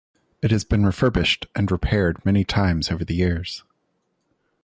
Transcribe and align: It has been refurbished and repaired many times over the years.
It 0.41 0.49
has 0.49 0.63
been 0.63 0.83
refurbished 0.83 1.45
and 1.55 1.69
repaired 1.71 2.25
many 2.25 2.43
times 2.43 2.89
over 2.91 3.05
the 3.05 3.13
years. 3.13 3.63